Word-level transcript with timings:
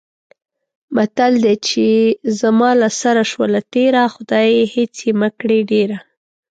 متل 0.95 1.33
دی: 1.45 1.55
چې 1.67 1.85
زما 2.41 2.69
له 2.81 2.89
سره 3.01 3.21
شوله 3.31 3.59
تېره، 3.73 4.03
خدایه 4.13 4.63
هېڅ 4.75 4.93
یې 5.07 5.11
مه 5.21 5.29
کړې 5.39 5.59
ډېره. 5.71 5.97